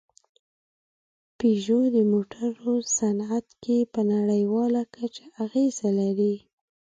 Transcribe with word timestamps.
پيژو 1.37 1.79
د 1.95 1.97
موټرو 2.11 2.75
صنعت 2.97 3.47
کې 3.63 3.77
په 3.93 4.01
نړۍواله 4.11 4.81
کچه 4.95 5.25
اغېز 5.45 5.75
لري. 5.99 6.35